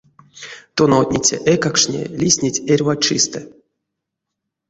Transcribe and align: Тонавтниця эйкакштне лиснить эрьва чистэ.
Тонавтниця 0.81 1.37
эйкакштне 1.51 2.01
лиснить 2.21 2.59
эрьва 2.71 2.95
чистэ. 3.05 3.41